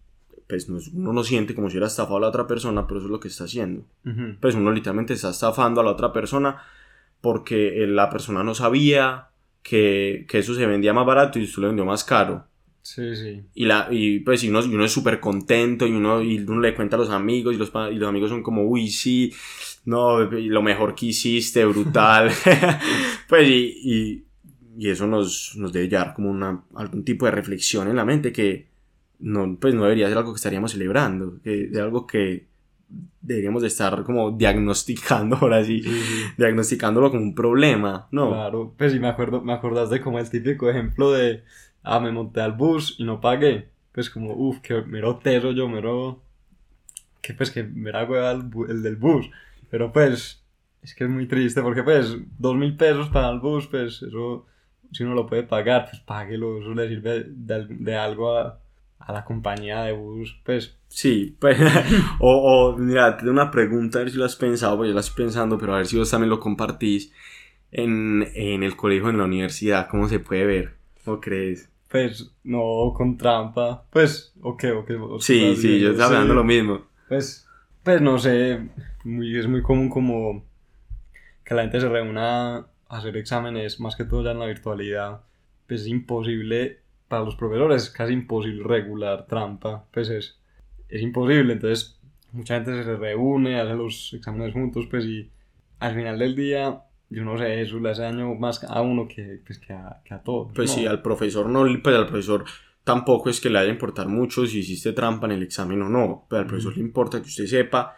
pues 0.49 0.69
uno 0.69 1.13
no 1.13 1.23
siente 1.23 1.55
como 1.55 1.69
si 1.69 1.75
hubiera 1.75 1.87
estafado 1.87 2.17
a 2.17 2.21
la 2.21 2.29
otra 2.29 2.47
persona, 2.47 2.87
pero 2.87 2.99
eso 2.99 3.07
es 3.07 3.13
lo 3.13 3.21
que 3.21 3.29
está 3.29 3.45
haciendo. 3.45 3.85
Pues 4.41 4.57
uno 4.57 4.73
literalmente 4.73 5.15
está 5.15 5.31
estafando 5.31 5.81
a 5.81 5.85
la 5.85 5.93
otra 5.93 6.13
persona 6.13 6.61
porque 7.21 7.87
la 7.87 8.11
persona 8.11 8.43
no 8.43 8.55
sabía 8.55 9.29
que, 9.63 10.27
que 10.29 10.39
eso 10.39 10.55
se 10.55 10.67
vendía 10.67 10.93
más 10.93 11.07
barato 11.07 11.39
y 11.39 11.45
usted 11.45 11.63
lo 11.63 11.69
vendió 11.69 11.85
más 11.85 12.03
caro. 12.03 12.47
Sí, 12.83 13.15
sí. 13.15 13.43
Y, 13.55 13.67
la, 13.67 13.89
y 13.91 14.21
pues 14.21 14.43
y 14.43 14.49
uno, 14.49 14.61
uno 14.61 14.85
es 14.85 14.93
súper 14.93 15.21
contento 15.21 15.87
y 15.87 15.93
uno, 15.93 16.23
y 16.23 16.39
uno 16.39 16.61
le 16.61 16.75
cuenta 16.75 16.97
a 16.97 16.99
los 16.99 17.11
amigos 17.11 17.55
y 17.55 17.59
los, 17.59 17.71
y 17.93 17.97
los 17.97 18.09
amigos 18.09 18.31
son 18.31 18.43
como, 18.43 18.65
uy, 18.65 18.89
sí, 18.89 19.33
no, 19.85 20.21
lo 20.21 20.63
mejor 20.63 20.95
que 20.95 21.07
hiciste, 21.07 21.65
brutal. 21.65 22.31
pues 23.29 23.49
y 23.49 24.25
y 24.81 24.89
eso 24.89 25.07
nos, 25.07 25.57
nos 25.57 25.75
debe 25.75 25.89
llevar 25.89 26.15
como 26.15 26.31
una, 26.31 26.63
algún 26.75 27.05
tipo 27.05 27.27
de 27.27 27.33
reflexión 27.33 27.89
en 27.89 27.97
la 27.97 28.05
mente 28.07 28.33
que 28.33 28.69
no, 29.19 29.59
pues 29.61 29.75
no 29.75 29.83
debería 29.83 30.09
ser 30.09 30.17
algo 30.17 30.33
que 30.33 30.39
estaríamos 30.39 30.73
celebrando, 30.73 31.39
que 31.43 31.65
es 31.65 31.77
algo 31.77 32.07
que 32.07 32.47
deberíamos 33.21 33.61
de 33.61 33.69
estar 33.69 34.03
como 34.05 34.31
diagnosticando, 34.31 35.37
ahora 35.41 35.63
sí, 35.65 35.83
diagnosticándolo 36.39 37.11
como 37.11 37.23
un 37.23 37.35
problema, 37.35 38.09
¿no? 38.11 38.31
Claro, 38.31 38.75
pues 38.79 38.93
sí 38.93 38.99
me 38.99 39.09
acuerdo, 39.09 39.43
me 39.43 39.53
acordás 39.53 39.91
de 39.91 40.01
como 40.01 40.19
el 40.19 40.31
típico 40.31 40.71
ejemplo 40.71 41.13
de, 41.13 41.43
ah, 41.83 42.01
me 42.01 42.13
monté 42.13 42.41
al 42.41 42.53
bus 42.53 42.97
y 42.99 43.05
no 43.05 43.21
pagué, 43.21 43.69
pues 43.93 44.11
como, 44.11 44.35
uff, 44.35 44.61
que 44.61 44.83
mero 44.83 45.17
teso 45.17 45.53
yo, 45.53 45.69
mero, 45.69 46.23
que 47.21 47.35
pues 47.35 47.51
que 47.51 47.65
me 47.65 47.91
hago 47.91 48.17
el, 48.17 48.51
el 48.69 48.83
del 48.83 48.97
bus, 48.97 49.31
pero 49.71 49.93
pues, 49.93 50.43
es 50.83 50.95
que 50.95 51.05
es 51.05 51.11
muy 51.11 51.27
triste 51.27 51.63
porque 51.63 51.83
pues, 51.83 52.17
dos 52.39 52.57
mil 52.57 52.77
pesos 52.77 53.09
para 53.09 53.31
el 53.31 53.41
bus, 53.41 53.67
pues 53.67 54.03
eso 54.03 54.47
si 54.93 55.05
uno 55.05 55.15
lo 55.15 55.27
puede 55.27 55.45
pagar, 55.45 55.87
pues 55.89 56.01
páguelo, 56.03 56.61
eso 56.61 56.75
le 56.75 56.89
sirve 56.89 57.25
de, 57.29 57.67
de 57.69 57.97
algo 57.97 58.37
a, 58.37 58.59
a, 58.99 59.13
la 59.13 59.25
compañía 59.25 59.83
de 59.83 59.93
bus, 59.93 60.41
pues. 60.45 60.77
Sí, 60.89 61.37
pues, 61.39 61.59
o, 62.19 62.73
o, 62.73 62.77
mira, 62.77 63.17
te 63.17 63.29
una 63.29 63.51
pregunta, 63.51 63.99
a 63.99 64.03
ver 64.03 64.11
si 64.11 64.19
lo 64.19 64.25
has 64.25 64.37
pensado, 64.37 64.77
pues 64.77 64.89
yo 64.89 64.95
la 64.95 65.01
estoy 65.01 65.25
pensando, 65.25 65.59
pero 65.59 65.75
a 65.75 65.79
ver 65.79 65.87
si 65.87 65.97
vos 65.97 66.11
también 66.11 66.31
lo 66.31 66.41
compartís 66.41 67.13
en, 67.71 68.27
en 68.35 68.63
el 68.63 68.77
colegio, 68.77 69.11
en 69.11 69.19
la 69.19 69.25
universidad, 69.25 69.89
¿cómo 69.89 70.09
se 70.09 70.19
puede 70.19 70.45
ver? 70.45 70.75
¿Cómo 71.05 71.21
crees? 71.21 71.70
Pues, 71.91 72.31
no, 72.45 72.93
con 72.95 73.17
trampa, 73.17 73.85
pues, 73.91 74.33
ok, 74.41 74.65
ok. 74.77 74.91
Sí, 75.21 75.57
sí, 75.57 75.81
yo 75.81 75.91
estaba 75.91 76.11
hablando 76.11 76.35
lo 76.35 76.45
mismo. 76.45 76.87
Pues, 77.09 77.49
pues 77.83 78.01
no 78.01 78.17
sé, 78.17 78.61
muy, 79.03 79.37
es 79.37 79.49
muy 79.49 79.61
común 79.61 79.89
como 79.89 80.45
que 81.45 81.55
la 81.55 81.63
gente 81.63 81.81
se 81.81 81.89
reúna 81.89 82.69
hacer 82.89 83.17
exámenes, 83.17 83.81
más 83.81 83.97
que 83.97 84.05
todo 84.05 84.23
ya 84.23 84.31
en 84.31 84.39
la 84.39 84.47
virtualidad, 84.47 85.23
pues 85.67 85.81
es 85.81 85.87
imposible 85.89 86.79
para 87.09 87.25
los 87.25 87.35
profesores, 87.35 87.83
es 87.83 87.91
casi 87.91 88.13
imposible 88.13 88.63
regular 88.63 89.27
trampa, 89.27 89.85
pues 89.93 90.11
es, 90.11 90.39
es 90.89 91.03
imposible, 91.03 91.55
entonces 91.55 91.99
mucha 92.31 92.55
gente 92.55 92.85
se 92.85 92.97
reúne, 92.97 93.61
hace 93.61 93.75
los 93.75 94.13
exámenes 94.15 94.53
juntos, 94.53 94.87
pues 94.89 95.05
y 95.07 95.29
al 95.81 95.97
final 95.97 96.21
del 96.21 96.37
día, 96.37 96.83
yo 97.11 97.25
no 97.25 97.37
sé, 97.37 97.61
eso 97.61 97.79
le 97.81 97.91
hace 97.91 98.03
daño 98.03 98.35
más 98.37 98.65
a 98.65 98.81
uno 98.81 99.07
que, 99.09 99.41
pues, 99.45 99.59
que, 99.59 99.73
a, 99.73 100.01
que 100.05 100.15
a 100.15 100.23
todos. 100.23 100.53
Pues 100.55 100.71
sí, 100.71 100.87
al 100.87 101.03
profesor 101.03 101.49
no, 101.49 101.67
pues 101.83 101.97
al 101.97 102.07
profesor 102.07 102.45
tampoco 102.85 103.29
es 103.29 103.41
que 103.41 103.51
le 103.51 103.59
haya 103.59 103.71
importar 103.71 104.09
mucho 104.09 104.47
si 104.47 104.61
hiciste 104.61 104.93
trampa 104.93 105.27
en 105.27 105.33
el 105.33 105.43
examen 105.43 105.83
o 105.83 105.89
no, 105.89 106.27
pero 106.29 106.43
al 106.43 106.47
profesor 106.47 106.77
le 106.77 106.83
importa 106.83 107.21
que 107.21 107.29
usted 107.29 107.47
sepa 107.47 107.97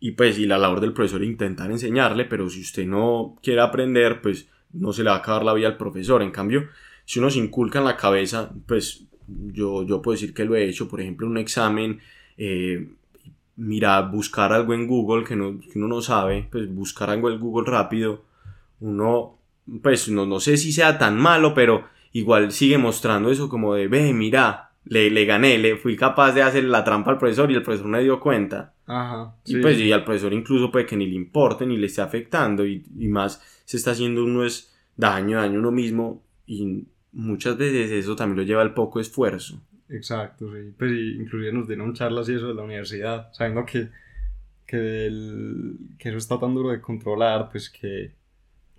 y 0.00 0.12
pues 0.12 0.38
y 0.38 0.46
la 0.46 0.58
labor 0.58 0.80
del 0.80 0.92
profesor 0.92 1.22
es 1.22 1.28
intentar 1.28 1.70
enseñarle, 1.70 2.26
pero 2.26 2.48
si 2.50 2.60
usted 2.60 2.86
no 2.86 3.36
quiere 3.42 3.62
aprender, 3.62 4.20
pues 4.20 4.48
no 4.74 4.92
se 4.92 5.02
le 5.02 5.08
va 5.08 5.16
a 5.16 5.18
acabar 5.20 5.44
la 5.44 5.54
vida 5.54 5.68
al 5.68 5.78
profesor. 5.78 6.22
En 6.22 6.30
cambio, 6.30 6.68
si 7.06 7.20
uno 7.20 7.30
se 7.30 7.38
inculca 7.38 7.78
en 7.78 7.86
la 7.86 7.96
cabeza, 7.96 8.52
pues 8.66 9.06
yo, 9.26 9.82
yo 9.86 10.02
puedo 10.02 10.14
decir 10.14 10.34
que 10.34 10.44
lo 10.44 10.54
he 10.56 10.68
hecho, 10.68 10.88
por 10.88 11.00
ejemplo, 11.00 11.26
en 11.26 11.30
un 11.32 11.38
examen, 11.38 12.00
eh, 12.36 12.86
mira, 13.56 14.00
buscar 14.02 14.52
algo 14.52 14.74
en 14.74 14.86
Google 14.86 15.24
que, 15.24 15.36
no, 15.36 15.60
que 15.60 15.78
uno 15.78 15.88
no 15.88 16.02
sabe, 16.02 16.48
pues 16.50 16.72
buscar 16.72 17.10
algo 17.10 17.30
en 17.30 17.38
Google 17.38 17.70
rápido, 17.70 18.24
uno, 18.80 19.38
pues 19.82 20.08
no, 20.08 20.26
no 20.26 20.40
sé 20.40 20.56
si 20.56 20.72
sea 20.72 20.98
tan 20.98 21.18
malo, 21.18 21.54
pero 21.54 21.84
igual 22.12 22.52
sigue 22.52 22.78
mostrando 22.78 23.30
eso 23.30 23.48
como 23.48 23.74
de, 23.74 23.88
ve, 23.88 24.12
mira, 24.12 24.70
le, 24.84 25.10
le 25.10 25.24
gané, 25.24 25.58
le 25.58 25.76
fui 25.76 25.96
capaz 25.96 26.32
de 26.32 26.42
hacer 26.42 26.64
la 26.64 26.84
trampa 26.84 27.10
al 27.10 27.18
profesor 27.18 27.50
y 27.50 27.54
el 27.54 27.62
profesor 27.62 27.88
me 27.88 28.02
dio 28.02 28.20
cuenta. 28.20 28.74
Ajá. 28.86 29.34
Y 29.46 29.56
pues 29.56 29.78
y 29.78 29.92
al 29.92 30.04
profesor 30.04 30.32
incluso 30.32 30.70
puede 30.70 30.84
que 30.84 30.96
ni 30.96 31.06
le 31.06 31.14
importe 31.14 31.64
ni 31.64 31.78
le 31.78 31.86
esté 31.86 32.02
afectando 32.02 32.66
y, 32.66 32.84
y 32.98 33.08
más 33.08 33.42
se 33.64 33.78
está 33.78 33.92
haciendo 33.92 34.22
uno 34.24 34.44
es 34.44 34.74
daño, 34.96 35.38
daño 35.38 35.56
a 35.56 35.60
uno 35.60 35.70
mismo 35.70 36.22
y 36.46 36.84
muchas 37.12 37.56
veces 37.56 37.90
eso 37.90 38.14
también 38.14 38.38
lo 38.38 38.42
lleva 38.42 38.62
al 38.62 38.74
poco 38.74 39.00
esfuerzo. 39.00 39.60
Exacto, 39.88 40.50
sí. 40.52 40.72
Pues 40.78 40.90
inclusive 40.92 41.52
nos 41.52 41.68
dieron 41.68 41.94
charlas 41.94 42.28
y 42.28 42.34
eso 42.34 42.48
de 42.48 42.54
la 42.54 42.62
universidad, 42.62 43.32
sabiendo 43.32 43.64
que, 43.66 43.88
que, 44.66 45.06
el, 45.06 45.78
que 45.98 46.08
eso 46.08 46.18
está 46.18 46.38
tan 46.38 46.54
duro 46.54 46.70
de 46.70 46.80
controlar, 46.80 47.50
pues 47.50 47.70
que 47.70 48.12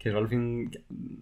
que 0.06 0.10
eso 0.10 0.20
al 0.20 0.28
fin, 0.28 0.70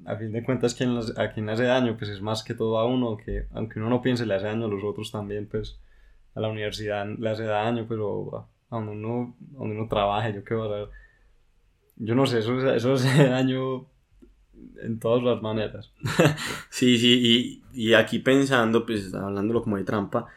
a 0.06 0.18
fin 0.18 0.34
de 0.34 0.44
cuentas 0.44 0.76
quien, 0.76 1.00
a 1.16 1.32
quien 1.32 1.46
le 1.46 1.54
hace 1.54 1.64
daño, 1.64 1.96
pues 1.98 2.10
es 2.10 2.22
más 2.22 2.44
que 2.44 2.54
todo 2.54 2.78
a 2.80 2.86
uno, 2.86 3.16
que 3.16 3.46
aunque 3.54 3.80
uno 3.80 3.90
no 3.90 4.02
piense 4.02 4.26
le 4.26 4.36
hace 4.36 4.48
daño 4.48 4.66
a 4.66 4.68
los 4.68 4.84
otros 4.84 5.10
también, 5.10 5.48
pues 5.48 5.80
a 6.36 6.42
la 6.42 6.50
universidad 6.50 7.08
le 7.18 7.30
hace 7.30 7.46
daño, 7.46 7.86
pero 7.88 8.50
a 8.70 8.76
donde 8.76 8.92
uno, 8.92 9.38
donde 9.40 9.78
uno 9.78 9.88
trabaje, 9.88 10.34
yo 10.34 10.44
qué 10.44 10.54
voy 10.54 10.68
a 10.68 10.72
saber. 10.72 10.90
Yo 11.96 12.14
no 12.14 12.26
sé, 12.26 12.40
eso, 12.40 12.74
eso 12.74 12.94
hace 12.96 13.30
daño 13.30 13.86
en 14.82 15.00
todas 15.00 15.24
las 15.24 15.42
maneras. 15.42 15.92
sí, 16.70 16.98
sí, 16.98 17.62
y, 17.74 17.88
y 17.88 17.94
aquí 17.94 18.20
pensando, 18.20 18.86
pues 18.86 19.14
hablándolo 19.14 19.64
como 19.64 19.78
de 19.78 19.84
trampa, 19.84 20.28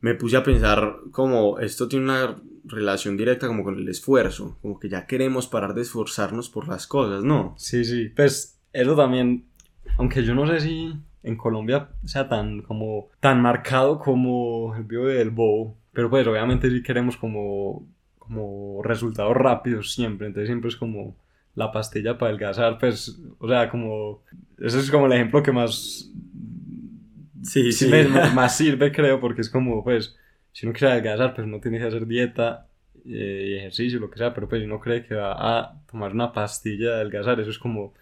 me 0.00 0.14
puse 0.14 0.36
a 0.36 0.42
pensar 0.42 0.96
como 1.10 1.58
esto 1.58 1.88
tiene 1.88 2.06
una 2.06 2.36
relación 2.64 3.16
directa 3.16 3.46
como 3.46 3.64
con 3.64 3.76
el 3.76 3.88
esfuerzo, 3.88 4.58
como 4.62 4.78
que 4.78 4.88
ya 4.88 5.06
queremos 5.06 5.46
parar 5.46 5.74
de 5.74 5.82
esforzarnos 5.82 6.48
por 6.48 6.68
las 6.68 6.86
cosas, 6.86 7.24
¿no? 7.24 7.54
Sí, 7.56 7.84
sí, 7.84 8.08
pues 8.08 8.58
eso 8.72 8.96
también, 8.96 9.44
aunque 9.98 10.22
yo 10.22 10.34
no 10.34 10.46
sé 10.46 10.60
si 10.60 10.94
en 11.22 11.36
Colombia 11.36 11.90
sea 12.04 12.28
tan 12.28 12.62
como 12.62 13.08
tan 13.20 13.42
marcado 13.42 13.98
como 13.98 14.74
el 14.76 14.84
video 14.84 15.06
del 15.06 15.30
bobo, 15.30 15.76
pero 15.92 16.08
pues 16.08 16.26
obviamente 16.26 16.70
sí 16.70 16.82
queremos 16.82 17.16
como 17.16 17.86
como 18.18 18.80
resultados 18.82 19.36
rápidos 19.36 19.92
siempre, 19.92 20.28
entonces 20.28 20.48
siempre 20.48 20.68
es 20.68 20.76
como 20.76 21.16
la 21.54 21.72
pastilla 21.72 22.16
para 22.16 22.30
adelgazar, 22.30 22.78
pues, 22.78 23.20
o 23.38 23.48
sea, 23.48 23.68
como 23.68 24.22
ese 24.58 24.78
es 24.78 24.90
como 24.90 25.06
el 25.06 25.12
ejemplo 25.12 25.42
que 25.42 25.52
más 25.52 26.10
sí, 27.42 27.72
sí. 27.72 27.90
más 28.34 28.56
sirve, 28.56 28.92
creo, 28.92 29.20
porque 29.20 29.40
es 29.40 29.50
como, 29.50 29.82
pues, 29.82 30.16
si 30.52 30.66
uno 30.66 30.74
quiere 30.74 30.92
adelgazar, 30.92 31.34
pues 31.34 31.46
uno 31.46 31.60
tiene 31.60 31.78
que 31.78 31.84
hacer 31.84 32.06
dieta 32.06 32.68
eh, 33.04 33.46
y 33.48 33.54
ejercicio, 33.58 33.98
lo 33.98 34.10
que 34.10 34.18
sea, 34.18 34.34
pero 34.34 34.48
pues 34.48 34.60
si 34.60 34.66
uno 34.66 34.80
cree 34.80 35.04
que 35.04 35.14
va 35.14 35.32
a 35.32 35.80
tomar 35.90 36.12
una 36.12 36.32
pastilla 36.32 36.90
de 36.90 36.94
adelgazar, 36.96 37.40
eso 37.40 37.50
es 37.50 37.58
como, 37.58 37.94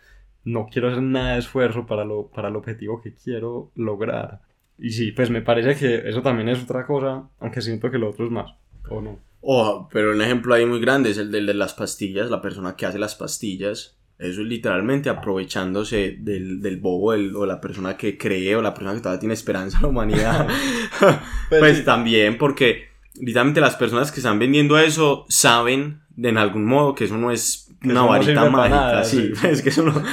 no 0.45 0.69
quiero 0.71 0.89
hacer 0.89 1.03
nada 1.03 1.35
de 1.35 1.41
esfuerzo 1.41 1.87
para, 1.87 2.05
lo, 2.05 2.29
para 2.29 2.49
el 2.49 2.57
objetivo 2.57 3.01
que 3.01 3.15
quiero 3.15 3.71
lograr. 3.75 4.41
Y 4.79 4.91
sí, 4.91 5.13
pues 5.13 5.31
me 5.31 5.43
parece 5.43 5.77
que 5.79 6.09
eso 6.09 6.23
también 6.23 6.49
es 6.49 6.63
otra 6.63 6.87
cosa, 6.87 7.29
aunque 7.41 7.61
siento 7.61 7.91
que 7.91 7.99
lo 7.99 8.11
otro 8.11 8.27
es 8.27 8.31
más, 8.31 8.53
¿o 8.89 9.01
no? 9.01 9.19
Oh, 9.41 9.89
pero 9.93 10.13
un 10.13 10.21
ejemplo 10.21 10.55
ahí 10.55 10.67
muy 10.67 10.81
grande 10.81 11.11
es 11.11 11.19
el 11.19 11.31
del 11.31 11.47
de 11.47 11.55
las 11.55 11.75
pastillas, 11.75 12.31
la 12.31 12.43
persona 12.43 12.77
que 12.77 12.87
hace 12.87 12.99
las 12.99 13.15
pastillas 13.15 13.99
eso 14.19 14.41
es 14.41 14.49
literalmente 14.49 15.09
aprovechándose 15.09 16.17
del, 16.19 16.61
del 16.61 16.79
bobo 16.79 17.13
o 17.13 17.47
la 17.47 17.61
persona 17.61 17.97
que 17.97 18.19
cree 18.19 18.57
o 18.57 18.63
la 18.63 18.75
persona 18.75 18.95
que 18.95 19.01
todavía 19.01 19.21
tiene 19.21 19.35
esperanza 19.35 19.79
en 19.79 19.83
la 19.83 19.89
humanidad. 19.89 20.49
pues, 20.99 21.17
pues 21.61 21.85
también 21.85 22.37
porque 22.37 22.89
literalmente 23.15 23.61
las 23.61 23.77
personas 23.77 24.11
que 24.11 24.19
están 24.19 24.41
vendiendo 24.41 24.77
eso 24.77 25.25
saben 25.29 26.01
de 26.17 26.31
en 26.31 26.39
algún 26.39 26.65
modo 26.65 26.97
que 26.97 27.05
eso 27.05 27.17
no 27.17 27.31
es 27.31 27.73
una 27.85 28.03
varita 28.03 28.51
mágica. 28.51 29.05
sí, 29.05 29.33
es 29.45 29.63
que 29.63 29.69
eso 29.69 29.85
no... 29.85 29.95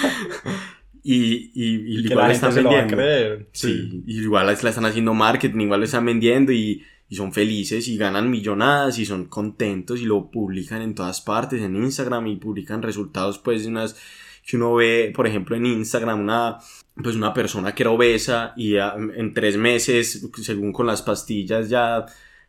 Y, 1.07 1.51
y, 1.53 1.99
y, 1.99 2.05
igual 2.07 2.29
la 2.29 2.33
están 2.33 2.55
vendiendo. 2.55 2.97
Sí. 3.51 4.01
y 4.07 4.21
igual 4.21 4.47
la 4.47 4.53
están 4.53 4.85
haciendo 4.85 5.13
marketing, 5.13 5.59
igual 5.59 5.81
lo 5.81 5.85
están 5.85 6.03
vendiendo 6.03 6.51
y 6.51 6.81
y 7.07 7.15
son 7.15 7.33
felices 7.33 7.87
y 7.87 7.97
ganan 7.97 8.29
millonadas 8.29 8.97
y 8.97 9.05
son 9.05 9.25
contentos 9.25 10.01
y 10.01 10.05
lo 10.05 10.31
publican 10.31 10.81
en 10.81 10.95
todas 10.95 11.21
partes 11.21 11.61
en 11.61 11.75
Instagram 11.75 12.27
y 12.27 12.37
publican 12.37 12.81
resultados 12.81 13.37
pues 13.37 13.63
de 13.63 13.69
unas 13.69 13.95
que 14.45 14.57
uno 14.57 14.75
ve 14.75 15.11
por 15.15 15.27
ejemplo 15.27 15.55
en 15.55 15.65
Instagram 15.65 16.21
una 16.21 16.57
pues 16.95 17.15
una 17.15 17.33
persona 17.33 17.75
que 17.75 17.83
era 17.83 17.91
obesa 17.91 18.53
y 18.57 18.75
en 18.77 19.33
tres 19.33 19.57
meses 19.57 20.27
según 20.41 20.73
con 20.73 20.87
las 20.87 21.01
pastillas 21.01 21.69
ya 21.69 22.05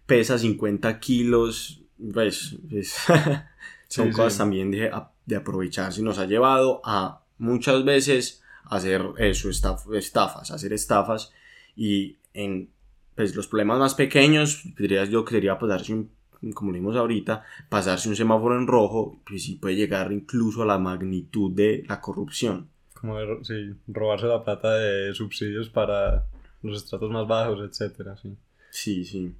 pesa 0.06 0.38
50 0.38 1.00
kilos 1.00 1.82
pues, 2.12 2.56
pues 2.70 2.96
son 3.88 4.10
cosas 4.12 4.38
también 4.38 4.70
de, 4.70 4.90
de 5.26 5.36
aprovecharse 5.36 6.00
y 6.00 6.04
nos 6.04 6.18
ha 6.18 6.26
llevado 6.26 6.80
a 6.84 7.22
muchas 7.38 7.84
veces 7.84 8.42
hacer 8.64 9.02
eso 9.18 9.50
estafas 9.50 10.50
hacer 10.50 10.72
estafas 10.72 11.32
y 11.74 12.16
en 12.32 12.70
pues 13.16 13.34
los 13.34 13.48
problemas 13.48 13.78
más 13.78 13.94
pequeños, 13.94 14.62
dirías 14.78 15.08
yo 15.08 15.24
que 15.24 15.34
sería 15.34 15.58
pasarse 15.58 15.94
un, 15.94 16.10
como 16.54 16.70
lo 16.70 16.76
vimos 16.76 16.96
ahorita, 16.96 17.44
pasarse 17.68 18.08
un 18.08 18.16
semáforo 18.16 18.56
en 18.56 18.66
rojo, 18.66 19.20
pues 19.26 19.44
sí 19.44 19.56
puede 19.56 19.74
llegar 19.74 20.12
incluso 20.12 20.62
a 20.62 20.66
la 20.66 20.78
magnitud 20.78 21.50
de 21.52 21.84
la 21.88 22.00
corrupción. 22.00 22.68
Como 22.94 23.16
sí, 23.42 23.74
robarse 23.88 24.26
la 24.26 24.44
plata 24.44 24.74
de 24.74 25.14
subsidios 25.14 25.68
para 25.70 26.26
los 26.62 26.82
estratos 26.82 27.10
más 27.10 27.26
bajos, 27.26 27.60
etcétera, 27.68 28.16
sí. 28.16 28.36
Sí, 28.70 29.04
sí. 29.04 29.34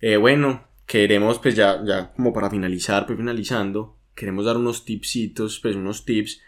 Eh, 0.00 0.16
bueno, 0.16 0.64
queremos 0.86 1.38
pues 1.38 1.56
ya, 1.56 1.82
ya 1.84 2.12
como 2.12 2.32
para 2.32 2.50
finalizar, 2.50 3.06
pues 3.06 3.18
finalizando, 3.18 3.96
queremos 4.14 4.44
dar 4.44 4.56
unos 4.56 4.84
tipsitos, 4.84 5.58
pues 5.60 5.74
unos 5.74 6.04
tips 6.04 6.40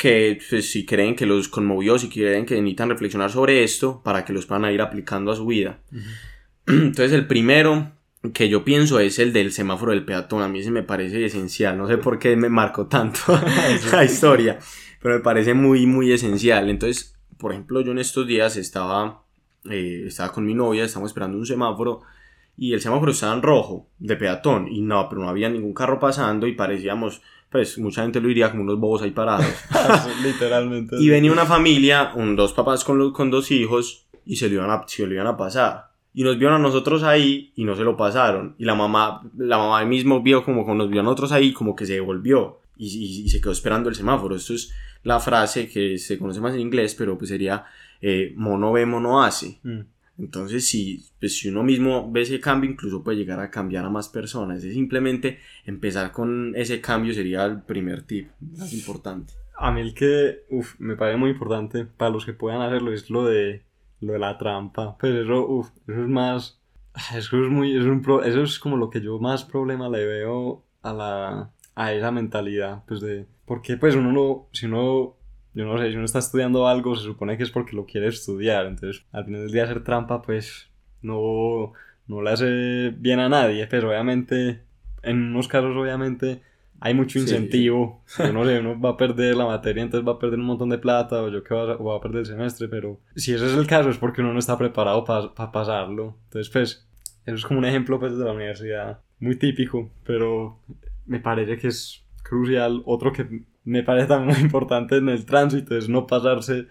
que 0.00 0.38
pues, 0.48 0.70
si 0.70 0.86
creen 0.86 1.14
que 1.14 1.26
los 1.26 1.48
conmovió, 1.48 1.98
si 1.98 2.08
creen 2.08 2.46
que 2.46 2.54
necesitan 2.54 2.88
reflexionar 2.88 3.30
sobre 3.30 3.62
esto 3.62 4.00
para 4.02 4.24
que 4.24 4.32
los 4.32 4.46
puedan 4.46 4.72
ir 4.72 4.80
aplicando 4.80 5.30
a 5.30 5.36
su 5.36 5.44
vida. 5.44 5.80
Entonces 6.66 7.12
el 7.12 7.26
primero 7.26 7.92
que 8.32 8.48
yo 8.48 8.64
pienso 8.64 8.98
es 8.98 9.18
el 9.18 9.34
del 9.34 9.52
semáforo 9.52 9.92
del 9.92 10.06
peatón. 10.06 10.40
A 10.40 10.48
mí 10.48 10.62
se 10.62 10.70
me 10.70 10.82
parece 10.82 11.22
esencial. 11.22 11.76
No 11.76 11.86
sé 11.86 11.98
por 11.98 12.18
qué 12.18 12.34
me 12.34 12.48
marcó 12.48 12.86
tanto 12.86 13.20
la 13.92 14.02
historia, 14.02 14.58
pero 15.02 15.16
me 15.16 15.20
parece 15.20 15.52
muy, 15.52 15.84
muy 15.84 16.10
esencial. 16.10 16.70
Entonces, 16.70 17.14
por 17.36 17.52
ejemplo, 17.52 17.82
yo 17.82 17.92
en 17.92 17.98
estos 17.98 18.26
días 18.26 18.56
estaba, 18.56 19.24
eh, 19.68 20.04
estaba 20.06 20.32
con 20.32 20.46
mi 20.46 20.54
novia, 20.54 20.84
estábamos 20.84 21.10
esperando 21.10 21.36
un 21.36 21.44
semáforo 21.44 22.00
y 22.56 22.72
el 22.72 22.80
semáforo 22.80 23.12
estaba 23.12 23.34
en 23.34 23.42
rojo 23.42 23.90
de 23.98 24.16
peatón 24.16 24.66
y 24.66 24.80
no, 24.80 25.10
pero 25.10 25.20
no 25.20 25.28
había 25.28 25.50
ningún 25.50 25.74
carro 25.74 26.00
pasando 26.00 26.46
y 26.46 26.54
parecíamos 26.54 27.20
pues 27.50 27.78
mucha 27.78 28.02
gente 28.02 28.20
lo 28.20 28.28
diría 28.28 28.50
como 28.50 28.62
unos 28.62 28.78
bobos 28.78 29.02
ahí 29.02 29.10
parados. 29.10 29.46
Literalmente. 30.22 30.96
Y 31.00 31.08
venía 31.08 31.32
una 31.32 31.46
familia, 31.46 32.12
un, 32.14 32.36
dos 32.36 32.52
papás 32.52 32.84
con, 32.84 33.12
con 33.12 33.30
dos 33.30 33.50
hijos, 33.50 34.06
y 34.24 34.36
se 34.36 34.48
lo, 34.48 34.56
iban 34.56 34.70
a, 34.70 34.84
se 34.86 35.06
lo 35.06 35.12
iban 35.12 35.26
a 35.26 35.36
pasar. 35.36 35.90
Y 36.12 36.24
nos 36.24 36.38
vieron 36.38 36.56
a 36.56 36.58
nosotros 36.58 37.02
ahí 37.02 37.52
y 37.56 37.64
no 37.64 37.74
se 37.76 37.82
lo 37.82 37.96
pasaron. 37.96 38.54
Y 38.58 38.64
la 38.64 38.74
mamá, 38.74 39.22
la 39.36 39.58
mamá 39.58 39.84
mismo 39.84 40.22
vio 40.22 40.44
como 40.44 40.66
que 40.66 40.74
nos 40.74 40.90
vio 40.90 41.00
a 41.00 41.04
nosotros 41.04 41.32
ahí, 41.32 41.52
como 41.52 41.74
que 41.74 41.86
se 41.86 41.94
devolvió. 41.94 42.60
Y, 42.76 42.86
y, 43.24 43.28
se 43.28 43.40
quedó 43.40 43.52
esperando 43.52 43.88
el 43.88 43.94
semáforo. 43.94 44.34
Esto 44.34 44.54
es 44.54 44.72
la 45.02 45.20
frase 45.20 45.68
que 45.68 45.98
se 45.98 46.18
conoce 46.18 46.40
más 46.40 46.54
en 46.54 46.60
inglés, 46.60 46.94
pero 46.94 47.18
pues 47.18 47.28
sería 47.28 47.66
eh, 48.00 48.32
mono 48.36 48.72
ve, 48.72 48.86
mono 48.86 49.22
hace. 49.22 49.60
Mm. 49.62 49.80
Entonces, 50.20 50.66
si, 50.66 51.06
pues, 51.18 51.38
si 51.38 51.48
uno 51.48 51.62
mismo 51.62 52.10
ve 52.12 52.22
ese 52.22 52.40
cambio, 52.40 52.70
incluso 52.70 53.02
puede 53.02 53.16
llegar 53.16 53.40
a 53.40 53.50
cambiar 53.50 53.86
a 53.86 53.90
más 53.90 54.08
personas. 54.08 54.62
Es 54.62 54.74
simplemente 54.74 55.38
empezar 55.64 56.12
con 56.12 56.54
ese 56.56 56.80
cambio 56.80 57.14
sería 57.14 57.44
el 57.46 57.62
primer 57.62 58.02
tip 58.02 58.28
más 58.40 58.72
importante. 58.72 59.32
A 59.56 59.70
mí 59.70 59.80
el 59.80 59.94
que 59.94 60.44
uf, 60.50 60.78
me 60.78 60.96
parece 60.96 61.18
muy 61.18 61.30
importante 61.30 61.84
para 61.84 62.10
los 62.10 62.24
que 62.24 62.32
puedan 62.32 62.60
hacerlo 62.60 62.92
es 62.92 63.08
lo 63.10 63.24
de, 63.24 63.62
lo 64.00 64.12
de 64.12 64.18
la 64.18 64.36
trampa. 64.36 64.96
Pues 64.98 65.14
eso, 65.14 65.46
uf, 65.46 65.70
eso 65.88 66.02
es 66.02 66.08
más... 66.08 66.56
Eso 67.16 67.42
es, 67.42 67.48
muy, 67.48 67.76
es 67.76 67.84
un 67.84 68.04
eso 68.24 68.42
es 68.42 68.58
como 68.58 68.76
lo 68.76 68.90
que 68.90 69.00
yo 69.00 69.20
más 69.20 69.44
problema 69.44 69.88
le 69.88 70.04
veo 70.06 70.64
a, 70.82 70.92
la, 70.92 71.52
a 71.76 71.92
esa 71.92 72.10
mentalidad. 72.10 72.82
Pues 72.86 73.00
de... 73.00 73.26
Porque 73.46 73.76
pues 73.76 73.94
uno 73.94 74.12
no... 74.12 74.48
Si 74.52 74.66
uno 74.66 75.16
yo 75.60 75.66
no 75.66 75.78
sé, 75.78 75.90
si 75.90 75.96
uno 75.96 76.06
está 76.06 76.20
estudiando 76.20 76.66
algo, 76.66 76.96
se 76.96 77.04
supone 77.04 77.36
que 77.36 77.42
es 77.42 77.50
porque 77.50 77.76
lo 77.76 77.84
quiere 77.84 78.06
estudiar. 78.08 78.64
Entonces, 78.66 79.04
al 79.12 79.26
final 79.26 79.42
del 79.42 79.52
día 79.52 79.64
hacer 79.64 79.84
trampa, 79.84 80.22
pues 80.22 80.70
no, 81.02 81.72
no 82.06 82.22
le 82.22 82.30
hace 82.30 82.94
bien 82.96 83.20
a 83.20 83.28
nadie. 83.28 83.66
Pero 83.66 83.90
obviamente, 83.90 84.62
en 85.02 85.18
unos 85.18 85.48
casos, 85.48 85.76
obviamente, 85.76 86.40
hay 86.80 86.94
mucho 86.94 87.18
incentivo. 87.18 88.02
Yo 88.18 88.32
no 88.32 88.46
sé, 88.46 88.58
uno 88.58 88.80
va 88.80 88.90
a 88.90 88.96
perder 88.96 89.36
la 89.36 89.44
materia, 89.44 89.82
entonces 89.82 90.08
va 90.08 90.12
a 90.12 90.18
perder 90.18 90.38
un 90.38 90.46
montón 90.46 90.70
de 90.70 90.78
plata, 90.78 91.22
o 91.22 91.28
yo 91.28 91.44
que 91.44 91.54
va, 91.54 91.96
a 91.96 92.00
perder 92.00 92.20
el 92.20 92.26
semestre. 92.26 92.68
Pero 92.68 92.98
si 93.14 93.34
ese 93.34 93.44
es 93.44 93.52
el 93.52 93.66
caso, 93.66 93.90
es 93.90 93.98
porque 93.98 94.22
uno 94.22 94.32
no 94.32 94.38
está 94.38 94.56
preparado 94.56 95.04
para 95.04 95.52
pasarlo. 95.52 96.16
Entonces, 96.24 96.50
pues, 96.50 96.88
eso 97.26 97.36
es 97.36 97.44
como 97.44 97.58
un 97.58 97.66
ejemplo 97.66 98.00
pues, 98.00 98.16
de 98.16 98.24
la 98.24 98.32
universidad. 98.32 99.00
Muy 99.18 99.36
típico, 99.36 99.90
pero 100.04 100.62
me 101.04 101.20
parece 101.20 101.58
que 101.58 101.68
es 101.68 102.02
crucial. 102.22 102.82
Otro 102.86 103.12
que 103.12 103.42
me 103.64 103.82
parece 103.82 104.08
también 104.08 104.36
muy 104.36 104.44
importante 104.44 104.96
en 104.96 105.08
el 105.08 105.24
tránsito 105.24 105.76
es 105.76 105.88
no 105.88 106.06
pasarse 106.06 106.66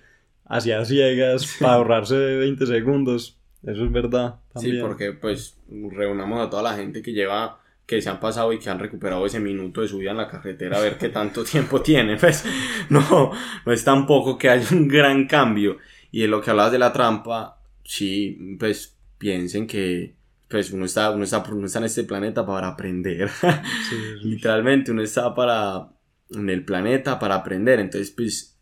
hacia 0.45 0.83
ciegas 0.83 1.57
para 1.59 1.73
ahorrarse 1.73 2.15
20 2.15 2.65
segundos. 2.65 3.39
Eso 3.63 3.85
es 3.85 3.91
verdad. 3.91 4.39
También. 4.53 4.75
Sí, 4.75 4.81
porque 4.81 5.13
pues 5.13 5.57
reunamos 5.69 6.45
a 6.45 6.49
toda 6.49 6.63
la 6.63 6.75
gente 6.75 7.01
que 7.01 7.13
lleva, 7.13 7.59
que 7.85 8.01
se 8.01 8.09
han 8.09 8.19
pasado 8.19 8.51
y 8.53 8.59
que 8.59 8.69
han 8.69 8.79
recuperado 8.79 9.25
ese 9.25 9.39
minuto 9.39 9.81
de 9.81 9.87
su 9.87 9.97
vida 9.97 10.11
en 10.11 10.17
la 10.17 10.27
carretera 10.27 10.77
a 10.77 10.81
ver 10.81 10.97
qué 10.97 11.09
tanto 11.09 11.43
tiempo 11.51 11.81
tiene. 11.81 12.17
Pues 12.17 12.45
no, 12.89 13.31
no 13.65 13.71
es 13.71 13.83
tampoco 13.83 14.37
que 14.37 14.49
haya 14.49 14.75
un 14.75 14.87
gran 14.87 15.27
cambio. 15.27 15.77
Y 16.11 16.23
en 16.23 16.31
lo 16.31 16.41
que 16.41 16.49
hablabas 16.49 16.71
de 16.71 16.79
la 16.79 16.91
trampa, 16.91 17.61
sí, 17.83 18.55
pues 18.59 18.97
piensen 19.17 19.67
que 19.67 20.15
pues 20.49 20.71
uno 20.71 20.85
está, 20.85 21.11
uno 21.11 21.23
está, 21.23 21.43
uno 21.51 21.67
está 21.67 21.77
en 21.77 21.85
este 21.85 22.03
planeta 22.05 22.43
para 22.43 22.69
aprender. 22.69 23.29
Literalmente, 24.23 24.91
uno 24.91 25.03
está 25.03 25.35
para 25.35 25.89
en 26.31 26.49
el 26.49 26.63
planeta 26.63 27.19
para 27.19 27.35
aprender. 27.35 27.79
Entonces, 27.79 28.11
pues, 28.11 28.57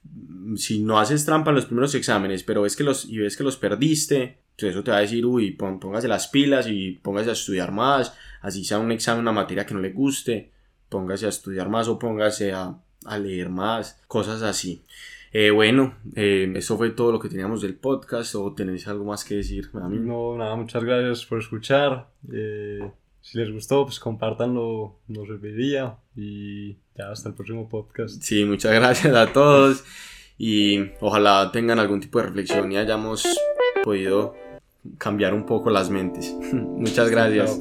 si 0.55 0.79
no 0.79 0.99
haces 0.99 1.25
trampa 1.25 1.51
en 1.51 1.55
los 1.55 1.65
primeros 1.65 1.95
exámenes, 1.95 2.43
pero 2.43 2.61
ves 2.61 2.75
que 2.75 2.83
los, 2.83 3.05
y 3.05 3.17
ves 3.17 3.37
que 3.37 3.43
los 3.43 3.57
perdiste, 3.57 4.39
pues 4.57 4.71
eso 4.71 4.83
te 4.83 4.91
va 4.91 4.97
a 4.97 5.01
decir, 5.01 5.25
uy, 5.25 5.51
póngase 5.51 6.07
las 6.07 6.27
pilas 6.27 6.67
y 6.67 6.93
póngase 7.01 7.29
a 7.29 7.33
estudiar 7.33 7.71
más, 7.71 8.13
así 8.41 8.63
sea 8.63 8.79
un 8.79 8.91
examen, 8.91 9.21
una 9.21 9.31
materia 9.31 9.65
que 9.65 9.73
no 9.73 9.81
le 9.81 9.91
guste, 9.91 10.51
póngase 10.89 11.25
a 11.25 11.29
estudiar 11.29 11.69
más 11.69 11.87
o 11.87 11.99
póngase 11.99 12.53
a, 12.53 12.75
a 13.05 13.17
leer 13.19 13.49
más, 13.49 14.01
cosas 14.07 14.41
así. 14.41 14.83
Eh, 15.33 15.51
bueno, 15.51 15.95
eh, 16.15 16.51
eso 16.55 16.77
fue 16.77 16.91
todo 16.91 17.11
lo 17.11 17.19
que 17.19 17.29
teníamos 17.29 17.61
del 17.61 17.75
podcast. 17.75 18.35
¿O 18.35 18.53
tenéis 18.53 18.87
algo 18.87 19.05
más 19.05 19.23
que 19.23 19.35
decir 19.35 19.69
a 19.73 19.87
mí? 19.87 19.99
No, 19.99 20.37
nada, 20.37 20.55
muchas 20.55 20.83
gracias 20.83 21.25
por 21.25 21.39
escuchar. 21.39 22.09
Eh, 22.31 22.91
si 23.27 23.37
les 23.37 23.51
gustó, 23.51 23.83
pues 23.83 23.99
compártanlo, 23.99 24.95
nos 25.09 25.27
serviría. 25.27 25.97
Y 26.15 26.77
ya 26.95 27.11
hasta 27.11 27.27
el 27.27 27.35
próximo 27.35 27.67
podcast. 27.67 28.21
Sí, 28.21 28.45
muchas 28.45 28.73
gracias 28.73 29.13
a 29.13 29.33
todos. 29.33 29.83
Y 30.37 30.91
ojalá 31.01 31.51
tengan 31.51 31.77
algún 31.77 31.99
tipo 31.99 32.19
de 32.19 32.27
reflexión 32.27 32.71
y 32.71 32.77
hayamos 32.77 33.27
podido 33.83 34.33
cambiar 34.97 35.33
un 35.33 35.45
poco 35.45 35.69
las 35.69 35.89
mentes. 35.89 36.33
muchas 36.53 37.09
gracias. 37.09 37.59